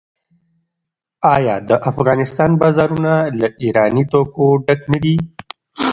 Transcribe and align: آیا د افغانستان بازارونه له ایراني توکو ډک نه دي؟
آیا 1.33 1.55
د 1.67 1.69
افغانستان 1.91 2.51
بازارونه 2.61 3.13
له 3.39 3.47
ایراني 3.63 4.03
توکو 4.11 4.45
ډک 4.65 4.81
نه 4.91 4.97
دي؟ 5.03 5.15